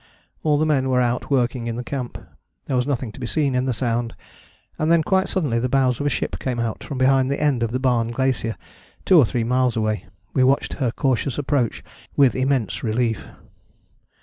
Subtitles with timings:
[0.41, 2.17] All the men were out working in the camp.
[2.65, 4.15] There was nothing to be seen in the Sound,
[4.79, 7.61] and then, quite suddenly, the bows of the ship came out from behind the end
[7.61, 8.55] of the Barne Glacier,
[9.05, 10.07] two or three miles away.
[10.33, 11.83] We watched her cautious approach
[12.15, 13.27] with immense relief.